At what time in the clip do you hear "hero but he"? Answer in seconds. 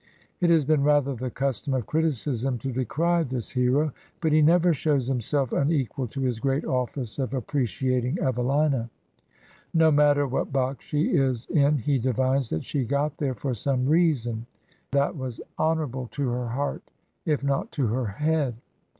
3.51-4.41